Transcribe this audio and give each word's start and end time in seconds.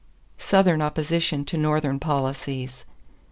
=Southern 0.39 0.81
Opposition 0.81 1.45
to 1.45 1.59
Northern 1.59 1.99
Policies. 1.99 2.85